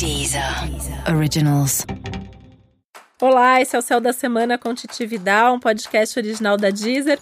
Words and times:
Deezer 0.00 0.42
Originals. 1.14 1.84
Olá, 3.20 3.60
esse 3.60 3.76
é 3.76 3.78
o 3.78 3.82
Céu 3.82 4.00
da 4.00 4.14
Semana 4.14 4.56
com 4.56 4.74
Titi 4.74 5.04
Vidal, 5.04 5.56
um 5.56 5.60
podcast 5.60 6.18
original 6.18 6.56
da 6.56 6.70
Deezer. 6.70 7.18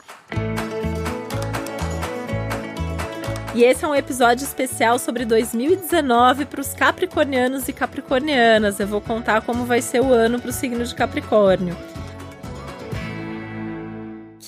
E 3.52 3.64
esse 3.64 3.84
é 3.84 3.88
um 3.88 3.96
episódio 3.96 4.44
especial 4.44 4.96
sobre 5.00 5.24
2019 5.24 6.44
para 6.44 6.60
os 6.60 6.72
capricornianos 6.72 7.66
e 7.66 7.72
capricornianas. 7.72 8.78
Eu 8.78 8.86
vou 8.86 9.00
contar 9.00 9.40
como 9.40 9.64
vai 9.64 9.82
ser 9.82 10.00
o 10.00 10.12
ano 10.12 10.40
para 10.40 10.50
o 10.50 10.52
signo 10.52 10.84
de 10.84 10.94
Capricórnio 10.94 11.76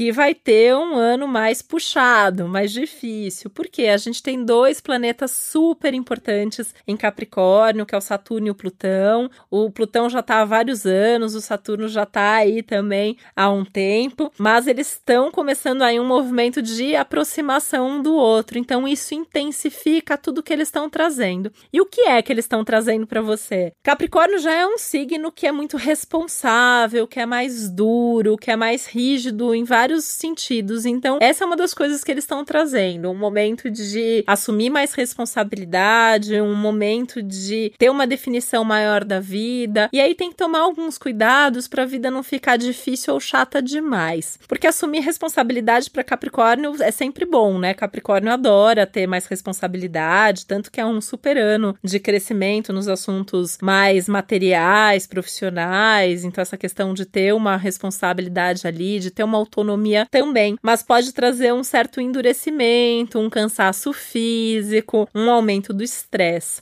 que 0.01 0.11
vai 0.11 0.35
ter 0.35 0.75
um 0.75 0.95
ano 0.95 1.29
mais 1.29 1.61
puxado, 1.61 2.49
mais 2.49 2.73
difícil, 2.73 3.51
porque 3.51 3.83
a 3.83 3.99
gente 3.99 4.23
tem 4.23 4.43
dois 4.43 4.81
planetas 4.81 5.31
super 5.31 5.93
importantes 5.93 6.75
em 6.89 6.97
Capricórnio, 6.97 7.85
que 7.85 7.95
é 7.95 7.99
o 7.99 8.01
Saturno 8.01 8.47
e 8.47 8.51
o 8.51 8.55
Plutão. 8.55 9.31
O 9.51 9.71
Plutão 9.71 10.09
já 10.09 10.21
está 10.21 10.41
há 10.41 10.45
vários 10.47 10.87
anos, 10.87 11.35
o 11.35 11.41
Saturno 11.43 11.87
já 11.87 12.05
está 12.05 12.37
aí 12.37 12.63
também 12.63 13.19
há 13.37 13.51
um 13.51 13.63
tempo, 13.63 14.33
mas 14.39 14.67
eles 14.67 14.91
estão 14.91 15.31
começando 15.31 15.83
aí 15.83 16.01
um 16.01 16.07
movimento 16.07 16.63
de 16.63 16.97
aproximação 16.97 17.91
um 17.91 18.03
do 18.03 18.15
outro, 18.15 18.59
então 18.59 18.89
isso 18.89 19.15
intensifica 19.15 20.17
tudo 20.17 20.43
que 20.43 20.55
eles 20.55 20.69
estão 20.69 20.89
trazendo. 20.89 21.53
E 21.71 21.79
o 21.79 21.85
que 21.85 22.09
é 22.09 22.23
que 22.23 22.33
eles 22.33 22.47
estão 22.47 22.65
trazendo 22.65 23.07
para 23.07 23.21
você? 23.21 23.71
Capricórnio 23.83 24.39
já 24.39 24.55
é 24.55 24.67
um 24.67 24.79
signo 24.79 25.31
que 25.31 25.47
é 25.47 25.53
muito 25.53 25.77
responsável, 25.77 27.07
que 27.07 27.21
é 27.21 27.27
mais 27.27 27.69
duro, 27.69 28.39
que 28.39 28.51
é 28.51 28.57
mais 28.57 28.87
rígido 28.87 29.55
em 29.55 29.63
vários 29.63 29.90
vários 29.91 30.05
sentidos. 30.05 30.87
Então, 30.87 31.19
essa 31.21 31.45
é 31.45 31.47
uma 31.47 31.57
das 31.57 31.75
coisas 31.75 32.05
que 32.05 32.11
eles 32.11 32.25
estão 32.25 32.45
trazendo, 32.45 33.11
um 33.11 33.15
momento 33.15 33.71
de 33.71 34.23
assumir 34.27 34.71
mais 34.71 34.93
responsabilidade, 34.93 36.41
um 36.41 36.55
momento 36.55 37.21
de 37.21 37.73
ter 37.77 37.91
uma 37.91 38.07
definição 38.07 38.65
maior 38.65 39.05
da 39.05 39.19
vida. 39.19 39.89
E 39.93 40.01
aí 40.01 40.15
tem 40.15 40.31
que 40.31 40.37
tomar 40.37 40.61
alguns 40.61 40.97
cuidados 40.97 41.67
para 41.67 41.83
a 41.83 41.87
vida 41.87 42.11
não 42.11 42.23
ficar 42.23 42.57
difícil 42.57 43.15
ou 43.15 43.21
chata 43.21 43.61
demais. 43.61 44.39
Porque 44.47 44.67
assumir 44.67 45.01
responsabilidade 45.01 45.91
para 45.91 46.05
Capricórnio 46.05 46.75
é 46.81 46.91
sempre 46.91 47.25
bom, 47.25 47.59
né? 47.59 47.75
Capricórnio 47.75 48.33
adora 48.33 48.87
ter 48.87 49.07
mais 49.07 49.27
responsabilidade, 49.27 50.47
tanto 50.47 50.71
que 50.71 50.81
é 50.81 50.87
um 50.87 51.01
super 51.01 51.37
ano 51.37 51.77
de 51.83 51.99
crescimento 51.99 52.73
nos 52.73 52.87
assuntos 52.87 53.59
mais 53.61 54.09
materiais, 54.09 55.07
profissionais. 55.07 56.25
Então, 56.25 56.43
essa 56.43 56.57
questão 56.57 56.95
de 56.95 57.05
ter 57.05 57.35
uma 57.35 57.57
responsabilidade 57.57 58.67
ali, 58.67 59.01
de 59.01 59.11
ter 59.11 59.25
uma 59.25 59.39
autonomia 59.39 59.80
também, 60.11 60.57
mas 60.63 60.83
pode 60.83 61.13
trazer 61.13 61.53
um 61.53 61.65
certo 61.65 62.01
endurecimento, 62.01 63.19
um 63.19 63.31
cansaço 63.31 63.93
físico, 63.93 65.09
um 65.15 65.31
aumento 65.31 65.73
do 65.73 65.83
estresse. 65.83 66.61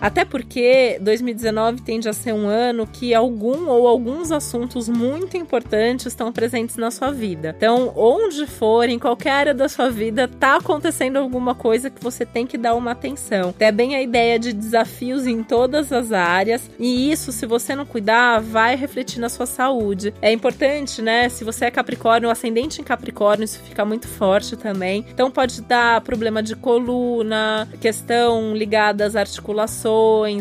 Até 0.00 0.24
porque 0.24 0.98
2019 1.00 1.82
tende 1.82 2.08
a 2.08 2.12
ser 2.12 2.32
um 2.32 2.48
ano 2.48 2.86
que 2.86 3.14
algum 3.14 3.68
ou 3.68 3.88
alguns 3.88 4.30
assuntos 4.30 4.88
muito 4.88 5.36
importantes 5.36 6.06
estão 6.06 6.32
presentes 6.32 6.76
na 6.76 6.90
sua 6.90 7.10
vida. 7.10 7.54
Então, 7.56 7.92
onde 7.96 8.46
for, 8.46 8.88
em 8.88 8.98
qualquer 8.98 9.30
área 9.30 9.54
da 9.54 9.68
sua 9.68 9.90
vida, 9.90 10.28
tá 10.28 10.56
acontecendo 10.56 11.16
alguma 11.16 11.54
coisa 11.54 11.90
que 11.90 12.02
você 12.02 12.24
tem 12.24 12.46
que 12.46 12.56
dar 12.56 12.74
uma 12.74 12.92
atenção. 12.92 13.54
É 13.58 13.72
bem 13.72 13.96
a 13.96 14.02
ideia 14.02 14.38
de 14.38 14.52
desafios 14.52 15.26
em 15.26 15.42
todas 15.42 15.92
as 15.92 16.12
áreas, 16.12 16.70
e 16.78 17.10
isso, 17.10 17.32
se 17.32 17.46
você 17.46 17.74
não 17.74 17.84
cuidar, 17.84 18.40
vai 18.40 18.76
refletir 18.76 19.20
na 19.20 19.28
sua 19.28 19.46
saúde. 19.46 20.14
É 20.22 20.32
importante, 20.32 21.02
né? 21.02 21.28
Se 21.28 21.44
você 21.44 21.66
é 21.66 21.70
Capricórnio, 21.70 22.30
ascendente 22.30 22.80
em 22.80 22.84
Capricórnio, 22.84 23.44
isso 23.44 23.60
fica 23.60 23.84
muito 23.84 24.06
forte 24.06 24.56
também. 24.56 25.04
Então, 25.12 25.30
pode 25.30 25.60
dar 25.62 26.00
problema 26.02 26.42
de 26.42 26.54
coluna, 26.54 27.68
questão 27.80 28.54
ligada 28.54 29.04
às 29.04 29.16
articulações 29.16 29.87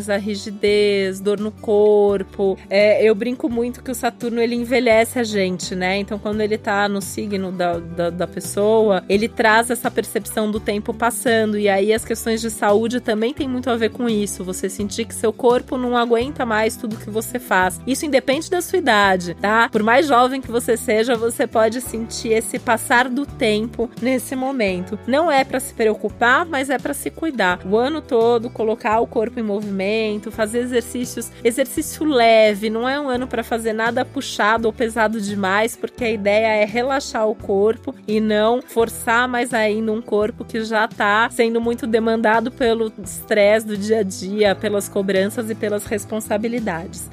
a 0.09 0.17
rigidez, 0.17 1.19
dor 1.19 1.39
no 1.39 1.51
corpo. 1.51 2.57
É, 2.69 3.03
eu 3.03 3.15
brinco 3.15 3.49
muito 3.49 3.81
que 3.81 3.91
o 3.91 3.95
Saturno 3.95 4.41
ele 4.41 4.55
envelhece 4.55 5.19
a 5.19 5.23
gente, 5.23 5.75
né? 5.75 5.97
Então, 5.97 6.19
quando 6.19 6.41
ele 6.41 6.57
tá 6.57 6.87
no 6.87 7.01
signo 7.01 7.51
da, 7.51 7.79
da, 7.79 8.09
da 8.09 8.27
pessoa, 8.27 9.03
ele 9.07 9.27
traz 9.27 9.69
essa 9.69 9.89
percepção 9.89 10.51
do 10.51 10.59
tempo 10.59 10.93
passando. 10.93 11.57
E 11.57 11.69
aí 11.69 11.93
as 11.93 12.03
questões 12.03 12.41
de 12.41 12.49
saúde 12.49 12.99
também 12.99 13.33
tem 13.33 13.47
muito 13.47 13.69
a 13.69 13.75
ver 13.75 13.89
com 13.89 14.09
isso. 14.09 14.43
Você 14.43 14.69
sentir 14.69 15.05
que 15.05 15.15
seu 15.15 15.31
corpo 15.31 15.77
não 15.77 15.95
aguenta 15.95 16.45
mais 16.45 16.75
tudo 16.75 16.97
que 16.97 17.09
você 17.09 17.39
faz. 17.39 17.79
Isso 17.87 18.05
independe 18.05 18.49
da 18.49 18.61
sua 18.61 18.79
idade, 18.79 19.35
tá? 19.35 19.69
Por 19.69 19.83
mais 19.83 20.07
jovem 20.07 20.41
que 20.41 20.51
você 20.51 20.75
seja, 20.77 21.15
você 21.15 21.47
pode 21.47 21.81
sentir 21.81 22.29
esse 22.29 22.59
passar 22.59 23.09
do 23.09 23.25
tempo 23.25 23.89
nesse 24.01 24.35
momento. 24.35 24.99
Não 25.07 25.31
é 25.31 25.43
para 25.43 25.59
se 25.59 25.73
preocupar, 25.73 26.45
mas 26.45 26.69
é 26.69 26.77
para 26.77 26.93
se 26.93 27.09
cuidar. 27.09 27.59
O 27.65 27.77
ano 27.77 28.01
todo, 28.01 28.49
colocar 28.49 28.99
o 28.99 29.07
corpo 29.07 29.36
em 29.39 29.43
movimento, 29.43 30.31
fazer 30.31 30.59
exercícios, 30.59 31.31
exercício 31.43 32.05
leve, 32.05 32.69
não 32.69 32.87
é 32.87 32.99
um 32.99 33.09
ano 33.09 33.27
para 33.27 33.43
fazer 33.43 33.73
nada 33.73 34.05
puxado 34.05 34.67
ou 34.67 34.73
pesado 34.73 35.19
demais, 35.19 35.75
porque 35.75 36.03
a 36.03 36.11
ideia 36.11 36.47
é 36.47 36.65
relaxar 36.65 37.27
o 37.27 37.35
corpo 37.35 37.93
e 38.07 38.19
não 38.19 38.61
forçar 38.61 39.27
mais 39.27 39.53
ainda 39.53 39.91
um 39.91 40.01
corpo 40.01 40.45
que 40.45 40.63
já 40.63 40.85
está 40.85 41.29
sendo 41.29 41.61
muito 41.61 41.85
demandado 41.85 42.51
pelo 42.51 42.91
estresse 43.03 43.65
do 43.65 43.77
dia 43.77 43.99
a 43.99 44.03
dia, 44.03 44.55
pelas 44.55 44.87
cobranças 44.89 45.49
e 45.49 45.55
pelas 45.55 45.85
responsabilidades. 45.85 47.09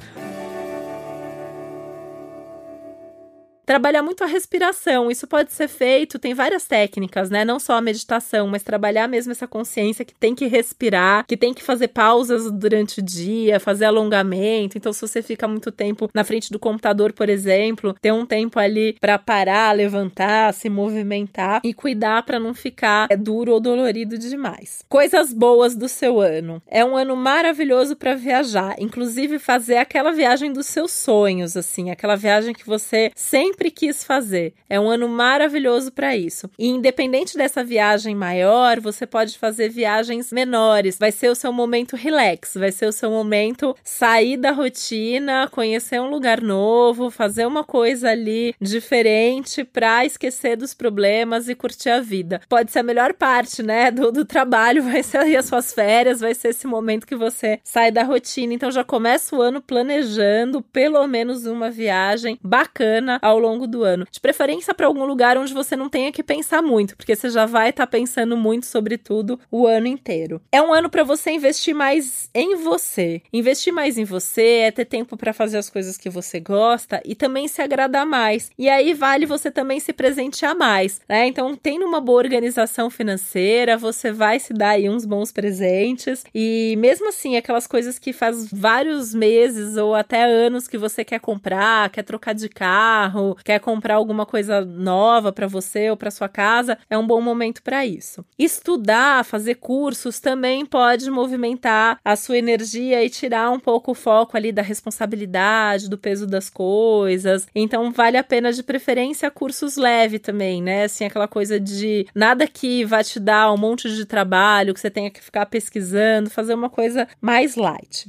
Trabalhar 3.65 4.03
muito 4.03 4.23
a 4.23 4.27
respiração. 4.27 5.09
Isso 5.09 5.27
pode 5.27 5.51
ser 5.51 5.67
feito, 5.67 6.19
tem 6.19 6.33
várias 6.33 6.65
técnicas, 6.65 7.29
né? 7.29 7.43
Não 7.43 7.59
só 7.59 7.73
a 7.73 7.81
meditação, 7.81 8.47
mas 8.47 8.63
trabalhar 8.63 9.07
mesmo 9.07 9.31
essa 9.31 9.47
consciência 9.47 10.05
que 10.05 10.13
tem 10.13 10.35
que 10.35 10.45
respirar, 10.45 11.25
que 11.25 11.37
tem 11.37 11.53
que 11.53 11.63
fazer 11.63 11.89
pausas 11.89 12.51
durante 12.51 12.99
o 12.99 13.03
dia, 13.03 13.59
fazer 13.59 13.85
alongamento. 13.85 14.77
Então, 14.77 14.93
se 14.93 15.01
você 15.01 15.21
fica 15.21 15.47
muito 15.47 15.71
tempo 15.71 16.09
na 16.13 16.23
frente 16.23 16.51
do 16.51 16.59
computador, 16.59 17.13
por 17.13 17.29
exemplo, 17.29 17.95
ter 18.01 18.11
um 18.11 18.25
tempo 18.25 18.59
ali 18.59 18.95
para 18.99 19.17
parar, 19.17 19.75
levantar, 19.75 20.53
se 20.53 20.69
movimentar 20.69 21.61
e 21.63 21.73
cuidar 21.73 22.23
para 22.23 22.39
não 22.39 22.53
ficar 22.53 23.07
é, 23.09 23.17
duro 23.17 23.53
ou 23.53 23.59
dolorido 23.59 24.17
demais. 24.17 24.83
Coisas 24.89 25.33
boas 25.33 25.75
do 25.75 25.87
seu 25.87 26.19
ano. 26.19 26.61
É 26.67 26.83
um 26.83 26.95
ano 26.95 27.15
maravilhoso 27.15 27.95
para 27.95 28.15
viajar, 28.15 28.75
inclusive 28.79 29.39
fazer 29.39 29.77
aquela 29.77 30.11
viagem 30.11 30.51
dos 30.51 30.67
seus 30.67 30.91
sonhos, 30.91 31.57
assim, 31.57 31.89
aquela 31.89 32.15
viagem 32.15 32.53
que 32.53 32.65
você 32.65 33.11
sempre 33.15 33.54
sempre 33.55 33.71
quis 33.71 34.03
fazer. 34.03 34.53
É 34.69 34.77
um 34.77 34.89
ano 34.89 35.07
maravilhoso 35.07 35.91
para 35.91 36.15
isso. 36.15 36.49
E 36.59 36.67
independente 36.67 37.37
dessa 37.37 37.63
viagem 37.63 38.13
maior, 38.13 38.81
você 38.81 39.07
pode 39.07 39.37
fazer 39.37 39.69
viagens 39.69 40.31
menores. 40.31 40.97
Vai 40.99 41.11
ser 41.11 41.29
o 41.29 41.35
seu 41.35 41.53
momento 41.53 41.95
relax, 41.95 42.55
vai 42.55 42.71
ser 42.71 42.87
o 42.87 42.91
seu 42.91 43.09
momento 43.09 43.75
sair 43.81 44.35
da 44.35 44.51
rotina, 44.51 45.47
conhecer 45.49 46.01
um 46.01 46.09
lugar 46.09 46.41
novo, 46.41 47.09
fazer 47.09 47.45
uma 47.45 47.63
coisa 47.63 48.09
ali 48.09 48.53
diferente 48.59 49.63
para 49.63 50.05
esquecer 50.05 50.57
dos 50.57 50.73
problemas 50.73 51.47
e 51.47 51.55
curtir 51.55 51.89
a 51.89 52.01
vida. 52.01 52.41
Pode 52.49 52.71
ser 52.71 52.79
a 52.79 52.83
melhor 52.83 53.13
parte, 53.13 53.63
né, 53.63 53.89
do, 53.89 54.11
do 54.11 54.25
trabalho, 54.25 54.83
vai 54.83 55.01
ser 55.01 55.17
as 55.37 55.45
suas 55.45 55.71
férias, 55.73 56.19
vai 56.19 56.33
ser 56.33 56.49
esse 56.49 56.67
momento 56.67 57.07
que 57.07 57.15
você 57.15 57.59
sai 57.63 57.89
da 57.89 58.03
rotina. 58.03 58.53
Então 58.53 58.69
já 58.69 58.83
começa 58.83 59.33
o 59.35 59.41
ano 59.41 59.61
planejando 59.61 60.61
pelo 60.61 61.07
menos 61.07 61.45
uma 61.45 61.69
viagem 61.69 62.37
bacana 62.43 63.17
ao 63.21 63.44
longo 63.45 63.67
do 63.67 63.83
ano. 63.83 64.07
De 64.11 64.19
preferência 64.19 64.73
para 64.73 64.87
algum 64.87 65.05
lugar 65.05 65.37
onde 65.37 65.53
você 65.53 65.75
não 65.75 65.89
tenha 65.89 66.11
que 66.11 66.23
pensar 66.23 66.61
muito, 66.61 66.95
porque 66.97 67.15
você 67.15 67.29
já 67.29 67.45
vai 67.45 67.69
estar 67.69 67.85
tá 67.85 67.91
pensando 67.91 68.35
muito 68.35 68.65
sobre 68.65 68.97
tudo 68.97 69.39
o 69.51 69.67
ano 69.67 69.87
inteiro. 69.87 70.41
É 70.51 70.61
um 70.61 70.73
ano 70.73 70.89
para 70.89 71.03
você 71.03 71.31
investir 71.31 71.75
mais 71.75 72.29
em 72.33 72.55
você. 72.55 73.21
Investir 73.31 73.73
mais 73.73 73.97
em 73.97 74.03
você 74.03 74.63
é 74.65 74.71
ter 74.71 74.85
tempo 74.85 75.15
para 75.15 75.33
fazer 75.33 75.57
as 75.57 75.69
coisas 75.69 75.97
que 75.97 76.09
você 76.09 76.39
gosta 76.39 77.01
e 77.05 77.15
também 77.15 77.47
se 77.47 77.61
agradar 77.61 78.05
mais. 78.05 78.49
E 78.57 78.69
aí 78.69 78.93
vale 78.93 79.25
você 79.25 79.51
também 79.51 79.79
se 79.79 79.93
presentear 79.93 80.55
mais, 80.55 81.01
né? 81.07 81.27
Então, 81.27 81.55
tendo 81.55 81.85
uma 81.85 82.01
boa 82.01 82.19
organização 82.19 82.89
financeira, 82.89 83.77
você 83.77 84.11
vai 84.11 84.39
se 84.39 84.53
dar 84.53 84.71
aí 84.71 84.89
uns 84.89 85.05
bons 85.05 85.31
presentes 85.31 86.23
e 86.33 86.75
mesmo 86.77 87.09
assim, 87.09 87.37
aquelas 87.37 87.67
coisas 87.67 87.99
que 87.99 88.13
faz 88.13 88.49
vários 88.51 89.13
meses 89.13 89.77
ou 89.77 89.93
até 89.93 90.23
anos 90.23 90.67
que 90.67 90.77
você 90.77 91.03
quer 91.03 91.19
comprar, 91.19 91.89
quer 91.89 92.03
trocar 92.03 92.33
de 92.33 92.49
carro, 92.49 93.34
quer 93.43 93.59
comprar 93.59 93.95
alguma 93.95 94.25
coisa 94.25 94.63
nova 94.63 95.31
para 95.31 95.47
você 95.47 95.89
ou 95.89 95.97
para 95.97 96.11
sua 96.11 96.29
casa, 96.29 96.77
é 96.89 96.97
um 96.97 97.05
bom 97.05 97.21
momento 97.21 97.61
para 97.61 97.85
isso. 97.85 98.25
Estudar, 98.37 99.23
fazer 99.25 99.55
cursos 99.55 100.19
também 100.19 100.65
pode 100.65 101.09
movimentar 101.09 101.99
a 102.03 102.15
sua 102.15 102.37
energia 102.37 103.03
e 103.03 103.09
tirar 103.09 103.51
um 103.51 103.59
pouco 103.59 103.91
o 103.91 103.95
foco 103.95 104.37
ali 104.37 104.51
da 104.51 104.61
responsabilidade, 104.61 105.89
do 105.89 105.97
peso 105.97 106.27
das 106.27 106.49
coisas. 106.49 107.47
Então 107.55 107.91
vale 107.91 108.17
a 108.17 108.23
pena 108.23 108.51
de 108.51 108.63
preferência 108.63 109.31
cursos 109.31 109.75
leve 109.77 110.19
também, 110.19 110.61
né? 110.61 110.83
Assim 110.83 111.05
aquela 111.05 111.27
coisa 111.27 111.59
de 111.59 112.07
nada 112.13 112.47
que 112.47 112.85
vai 112.85 113.03
te 113.03 113.19
dar 113.19 113.51
um 113.51 113.57
monte 113.57 113.89
de 113.89 114.05
trabalho, 114.05 114.73
que 114.73 114.79
você 114.79 114.89
tenha 114.89 115.11
que 115.11 115.23
ficar 115.23 115.45
pesquisando, 115.45 116.29
fazer 116.29 116.53
uma 116.53 116.69
coisa 116.69 117.07
mais 117.21 117.55
light. 117.55 118.05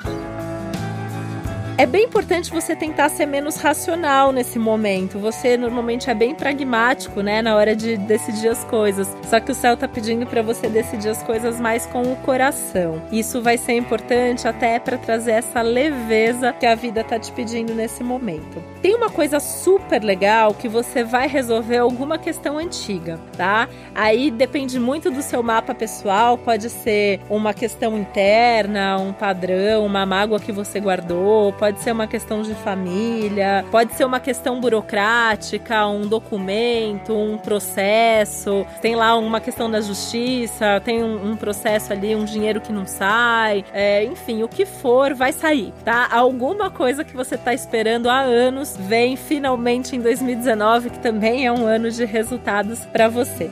É 1.78 1.84
bem 1.84 2.06
importante 2.06 2.50
você 2.50 2.74
tentar 2.74 3.10
ser 3.10 3.26
menos 3.26 3.56
racional 3.56 4.32
nesse 4.32 4.58
momento. 4.58 5.18
Você 5.18 5.58
normalmente 5.58 6.08
é 6.08 6.14
bem 6.14 6.34
pragmático, 6.34 7.20
né, 7.20 7.42
na 7.42 7.54
hora 7.54 7.76
de 7.76 7.98
decidir 7.98 8.48
as 8.48 8.64
coisas. 8.64 9.14
Só 9.28 9.38
que 9.40 9.52
o 9.52 9.54
céu 9.54 9.76
tá 9.76 9.86
pedindo 9.86 10.24
para 10.26 10.40
você 10.40 10.70
decidir 10.70 11.10
as 11.10 11.22
coisas 11.22 11.60
mais 11.60 11.84
com 11.84 12.00
o 12.00 12.16
coração. 12.16 13.02
Isso 13.12 13.42
vai 13.42 13.58
ser 13.58 13.74
importante 13.74 14.48
até 14.48 14.78
para 14.78 14.96
trazer 14.96 15.32
essa 15.32 15.60
leveza 15.60 16.50
que 16.54 16.64
a 16.64 16.74
vida 16.74 17.04
tá 17.04 17.18
te 17.18 17.30
pedindo 17.30 17.74
nesse 17.74 18.02
momento. 18.02 18.64
Tem 18.80 18.94
uma 18.94 19.10
coisa 19.10 19.38
super 19.38 20.02
legal 20.02 20.54
que 20.54 20.68
você 20.68 21.04
vai 21.04 21.28
resolver 21.28 21.76
alguma 21.76 22.16
questão 22.16 22.56
antiga, 22.56 23.20
tá? 23.36 23.68
Aí 23.94 24.30
depende 24.30 24.80
muito 24.80 25.10
do 25.10 25.20
seu 25.20 25.42
mapa 25.42 25.74
pessoal, 25.74 26.38
pode 26.38 26.70
ser 26.70 27.20
uma 27.28 27.52
questão 27.52 27.98
interna, 27.98 28.96
um 28.96 29.12
padrão, 29.12 29.84
uma 29.84 30.06
mágoa 30.06 30.40
que 30.40 30.52
você 30.52 30.80
guardou, 30.80 31.52
pode 31.52 31.65
ser 31.80 31.92
uma 31.92 32.06
questão 32.06 32.42
de 32.42 32.54
família, 32.54 33.64
pode 33.70 33.94
ser 33.94 34.04
uma 34.04 34.20
questão 34.20 34.60
burocrática, 34.60 35.86
um 35.86 36.06
documento, 36.06 37.14
um 37.14 37.38
processo, 37.38 38.66
tem 38.80 38.94
lá 38.94 39.16
uma 39.16 39.40
questão 39.40 39.70
da 39.70 39.80
justiça, 39.80 40.80
tem 40.84 41.02
um, 41.02 41.32
um 41.32 41.36
processo 41.36 41.92
ali, 41.92 42.14
um 42.14 42.24
dinheiro 42.24 42.60
que 42.60 42.72
não 42.72 42.86
sai, 42.86 43.64
é, 43.72 44.04
enfim, 44.04 44.42
o 44.42 44.48
que 44.48 44.64
for 44.64 45.14
vai 45.14 45.32
sair, 45.32 45.72
tá? 45.84 46.08
Alguma 46.10 46.70
coisa 46.70 47.04
que 47.04 47.16
você 47.16 47.36
tá 47.36 47.52
esperando 47.52 48.08
há 48.08 48.20
anos 48.20 48.76
vem 48.78 49.16
finalmente 49.16 49.96
em 49.96 50.00
2019, 50.00 50.90
que 50.90 50.98
também 50.98 51.46
é 51.46 51.52
um 51.52 51.66
ano 51.66 51.90
de 51.90 52.04
resultados 52.04 52.84
para 52.86 53.08
você. 53.08 53.50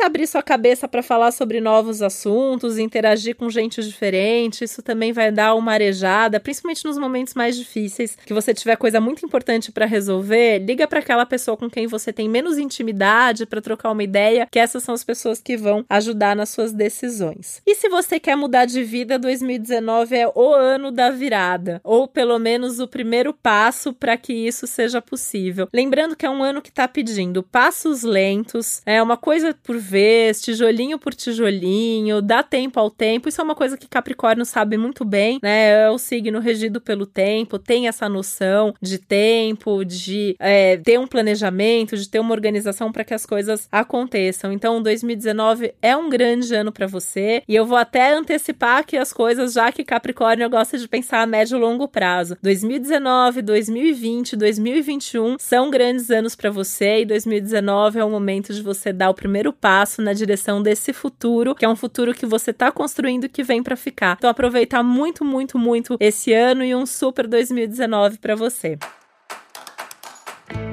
Tenta 0.00 0.06
abrir 0.06 0.26
sua 0.26 0.42
cabeça 0.42 0.88
para 0.88 1.02
falar 1.02 1.30
sobre 1.30 1.60
novos 1.60 2.00
assuntos, 2.00 2.78
interagir 2.78 3.36
com 3.36 3.50
gente 3.50 3.82
diferente. 3.82 4.64
Isso 4.64 4.82
também 4.82 5.12
vai 5.12 5.30
dar 5.30 5.54
uma 5.54 5.72
arejada, 5.72 6.40
principalmente 6.40 6.86
nos 6.86 6.96
momentos 6.96 7.34
mais 7.34 7.54
difíceis, 7.54 8.16
que 8.24 8.32
você 8.32 8.54
tiver 8.54 8.76
coisa 8.76 8.98
muito 8.98 9.26
importante 9.26 9.70
para 9.70 9.84
resolver, 9.84 10.58
liga 10.60 10.88
para 10.88 11.00
aquela 11.00 11.26
pessoa 11.26 11.54
com 11.54 11.68
quem 11.68 11.86
você 11.86 12.14
tem 12.14 12.30
menos 12.30 12.56
intimidade 12.56 13.44
para 13.44 13.60
trocar 13.60 13.90
uma 13.90 14.02
ideia, 14.02 14.48
que 14.50 14.58
essas 14.58 14.82
são 14.82 14.94
as 14.94 15.04
pessoas 15.04 15.38
que 15.38 15.54
vão 15.54 15.84
ajudar 15.86 16.34
nas 16.34 16.48
suas 16.48 16.72
decisões. 16.72 17.60
E 17.66 17.74
se 17.74 17.90
você 17.90 18.18
quer 18.18 18.36
mudar 18.36 18.64
de 18.64 18.82
vida, 18.82 19.18
2019 19.18 20.16
é 20.16 20.32
o 20.34 20.54
ano 20.54 20.90
da 20.90 21.10
virada, 21.10 21.78
ou 21.84 22.08
pelo 22.08 22.38
menos 22.38 22.80
o 22.80 22.88
primeiro 22.88 23.34
passo 23.34 23.92
para 23.92 24.16
que 24.16 24.32
isso 24.32 24.66
seja 24.66 25.02
possível. 25.02 25.68
Lembrando 25.74 26.16
que 26.16 26.24
é 26.24 26.30
um 26.30 26.42
ano 26.42 26.62
que 26.62 26.70
está 26.70 26.88
pedindo 26.88 27.42
passos 27.42 28.02
lentos, 28.02 28.80
é 28.86 29.02
uma 29.02 29.18
coisa 29.18 29.54
por 29.62 29.76
vez, 29.90 30.40
tijolinho 30.40 30.98
por 30.98 31.12
tijolinho, 31.12 32.22
dá 32.22 32.42
tempo 32.42 32.78
ao 32.78 32.90
tempo. 32.90 33.28
Isso 33.28 33.40
é 33.40 33.44
uma 33.44 33.56
coisa 33.56 33.76
que 33.76 33.88
Capricórnio 33.88 34.44
sabe 34.44 34.76
muito 34.76 35.04
bem, 35.04 35.40
né? 35.42 35.86
É 35.86 35.90
o 35.90 35.98
signo 35.98 36.38
regido 36.38 36.80
pelo 36.80 37.04
tempo, 37.06 37.58
tem 37.58 37.88
essa 37.88 38.08
noção 38.08 38.72
de 38.80 38.98
tempo, 38.98 39.84
de 39.84 40.36
é, 40.38 40.76
ter 40.76 40.98
um 40.98 41.06
planejamento, 41.06 41.96
de 41.96 42.08
ter 42.08 42.20
uma 42.20 42.32
organização 42.32 42.92
para 42.92 43.04
que 43.04 43.14
as 43.14 43.26
coisas 43.26 43.68
aconteçam. 43.72 44.52
Então, 44.52 44.80
2019 44.82 45.74
é 45.82 45.96
um 45.96 46.08
grande 46.08 46.54
ano 46.54 46.70
para 46.70 46.86
você 46.86 47.42
e 47.48 47.54
eu 47.54 47.66
vou 47.66 47.76
até 47.76 48.14
antecipar 48.14 48.86
que 48.86 48.96
as 48.96 49.12
coisas, 49.12 49.52
já 49.52 49.72
que 49.72 49.82
Capricórnio 49.82 50.48
gosta 50.48 50.78
de 50.78 50.86
pensar 50.86 51.22
a 51.22 51.26
médio 51.26 51.56
e 51.56 51.60
longo 51.60 51.88
prazo. 51.88 52.36
2019, 52.42 53.42
2020, 53.42 54.36
2021 54.36 55.36
são 55.38 55.68
grandes 55.70 56.10
anos 56.10 56.36
para 56.36 56.50
você 56.50 57.00
e 57.00 57.06
2019 57.06 57.98
é 57.98 58.04
o 58.04 58.10
momento 58.10 58.52
de 58.52 58.62
você 58.62 58.92
dar 58.92 59.10
o 59.10 59.14
primeiro 59.14 59.52
passo 59.52 59.79
na 60.02 60.12
direção 60.12 60.62
desse 60.62 60.92
futuro, 60.92 61.54
que 61.54 61.64
é 61.64 61.68
um 61.68 61.76
futuro 61.76 62.14
que 62.14 62.26
você 62.26 62.50
está 62.50 62.70
construindo 62.70 63.28
que 63.28 63.42
vem 63.42 63.62
para 63.62 63.76
ficar. 63.76 64.16
Então 64.18 64.30
aproveitar 64.30 64.82
muito, 64.82 65.24
muito, 65.24 65.58
muito 65.58 65.96
esse 66.00 66.32
ano 66.32 66.64
e 66.64 66.74
um 66.74 66.86
super 66.86 67.26
2019 67.26 68.18
para 68.18 68.34
você. 68.34 68.78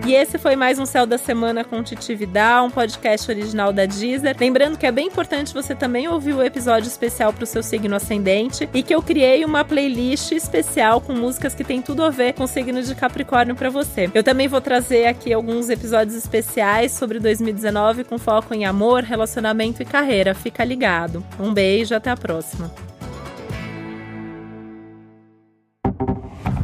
E 0.07 0.15
esse 0.15 0.37
foi 0.37 0.55
mais 0.55 0.79
um 0.79 0.85
Céu 0.85 1.05
da 1.05 1.17
Semana 1.17 1.65
com 1.65 1.83
Titi 1.83 2.15
Vidal, 2.15 2.67
um 2.67 2.71
podcast 2.71 3.29
original 3.29 3.73
da 3.73 3.85
Deezer. 3.85 4.37
Lembrando 4.39 4.77
que 4.77 4.85
é 4.85 4.91
bem 4.91 5.07
importante 5.07 5.53
você 5.53 5.75
também 5.75 6.07
ouvir 6.07 6.33
o 6.33 6.41
episódio 6.41 6.87
especial 6.87 7.33
para 7.33 7.43
o 7.43 7.45
seu 7.45 7.61
signo 7.61 7.93
ascendente 7.93 8.69
e 8.73 8.81
que 8.81 8.95
eu 8.95 9.01
criei 9.01 9.43
uma 9.43 9.65
playlist 9.65 10.31
especial 10.31 11.01
com 11.01 11.11
músicas 11.11 11.53
que 11.53 11.61
tem 11.61 11.81
tudo 11.81 12.05
a 12.05 12.09
ver 12.09 12.33
com 12.33 12.45
o 12.45 12.47
signo 12.47 12.81
de 12.81 12.95
Capricórnio 12.95 13.53
para 13.53 13.69
você. 13.69 14.09
Eu 14.13 14.23
também 14.23 14.47
vou 14.47 14.61
trazer 14.61 15.07
aqui 15.07 15.33
alguns 15.33 15.69
episódios 15.69 16.15
especiais 16.15 16.93
sobre 16.93 17.19
2019 17.19 18.05
com 18.05 18.17
foco 18.17 18.53
em 18.53 18.65
amor, 18.65 19.03
relacionamento 19.03 19.81
e 19.81 19.85
carreira. 19.85 20.33
Fica 20.33 20.63
ligado. 20.63 21.21
Um 21.37 21.53
beijo, 21.53 21.93
até 21.93 22.09
a 22.09 22.15
próxima. 22.15 22.71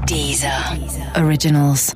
Deezer. 0.06 0.80
Deezer. 0.80 1.26
Originals. 1.26 1.94